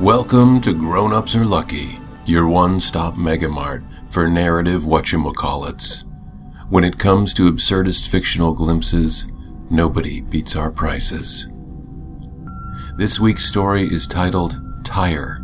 [0.00, 6.02] Welcome to Grown Ups Are Lucky, your one stop megamart for narrative whatchamacallits.
[6.68, 9.28] When it comes to absurdist fictional glimpses,
[9.70, 11.46] nobody beats our prices.
[12.96, 15.38] This week's story is titled Tire.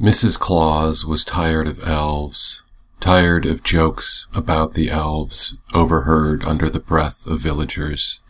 [0.00, 0.38] Mrs.
[0.38, 2.62] Claus was tired of elves,
[3.00, 8.20] tired of jokes about the elves overheard under the breath of villagers,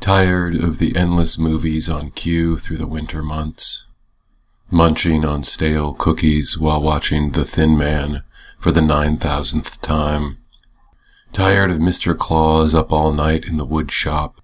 [0.00, 3.86] tired of the endless movies on cue through the winter months,
[4.70, 8.22] munching on stale cookies while watching The Thin Man
[8.58, 10.38] for the nine thousandth time,
[11.32, 12.16] tired of Mr.
[12.16, 14.40] Claus up all night in the wood shop,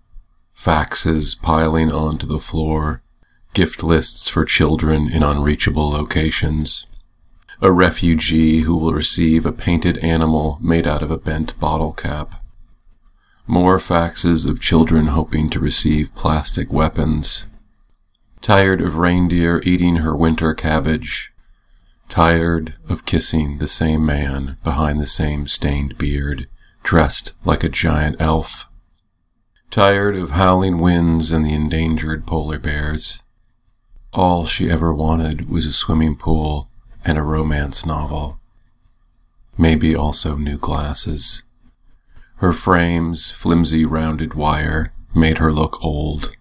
[0.56, 3.02] faxes piling onto the floor,
[3.54, 6.86] gift lists for children in unreachable locations,
[7.60, 12.41] a refugee who will receive a painted animal made out of a bent bottle cap,
[13.52, 17.46] more faxes of children hoping to receive plastic weapons,
[18.40, 21.30] tired of reindeer eating her winter cabbage,
[22.08, 26.46] tired of kissing the same man behind the same stained beard,
[26.82, 28.70] dressed like a giant elf,
[29.70, 33.22] tired of howling winds and the endangered polar bears,
[34.14, 36.70] all she ever wanted was a swimming pool
[37.04, 38.40] and a romance novel.
[39.58, 41.42] Maybe also new glasses.
[42.42, 46.36] Her frame's flimsy rounded wire made her look old.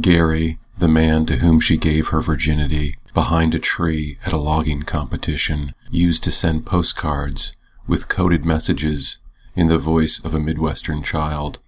[0.00, 4.84] Gary, the man to whom she gave her virginity, behind a tree at a logging
[4.84, 7.54] competition, used to send postcards
[7.86, 9.18] with coded messages
[9.54, 11.58] in the voice of a Midwestern child.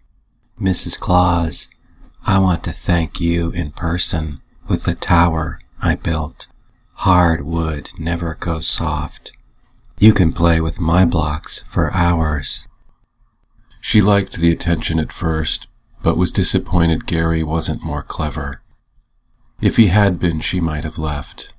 [0.59, 0.98] Mrs.
[0.98, 1.69] Claus,
[2.27, 6.48] I want to thank you in person with the tower I built.
[6.94, 9.32] Hard wood never goes soft.
[9.99, 12.66] You can play with my blocks for hours.
[13.84, 15.66] She liked the attention at first,
[16.04, 18.62] but was disappointed Gary wasn't more clever.
[19.60, 21.53] If he had been, she might have left.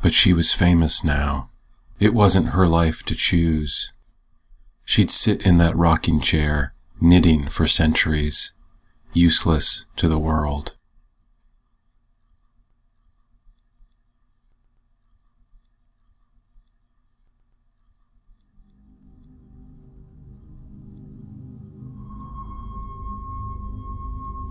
[0.00, 1.50] But she was famous now.
[1.98, 3.92] It wasn't her life to choose.
[4.84, 8.54] She'd sit in that rocking chair, knitting for centuries,
[9.12, 10.76] useless to the world.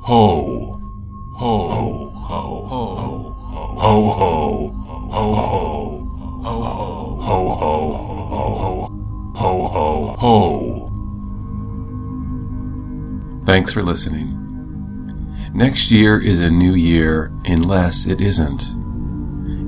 [0.06, 0.80] Ho.
[1.34, 1.68] Ho.
[1.68, 2.12] Ho.
[2.14, 2.68] Ho.
[2.68, 2.96] Ho.
[2.96, 3.34] Ho.
[3.76, 4.04] Ho.
[4.06, 4.70] Ho.
[5.10, 5.34] Ho.
[5.34, 5.60] Ho.
[6.06, 6.22] Ho.
[7.18, 7.40] Ho.
[7.42, 7.50] Ho.
[7.58, 8.54] Ho.
[8.62, 8.86] Ho.
[9.36, 10.92] Ho, ho, ho.
[13.48, 14.38] Thanks for listening.
[15.56, 18.62] Next year is a new year unless it isn't.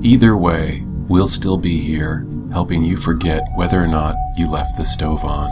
[0.04, 4.84] Either way, we'll still be here, helping you forget whether or not you left the
[4.84, 5.48] stove on.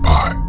[0.00, 0.39] Bye.